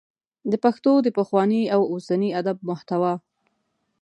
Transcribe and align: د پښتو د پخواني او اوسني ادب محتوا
د 0.51 0.53
پښتو 0.63 0.91
د 1.05 1.07
پخواني 1.17 1.61
او 1.75 1.81
اوسني 1.93 2.29
ادب 2.39 2.57
محتوا 2.69 3.13